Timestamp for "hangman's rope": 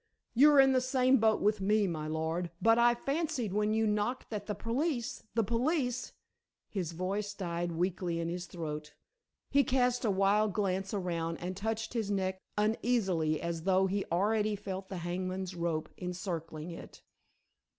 15.05-15.87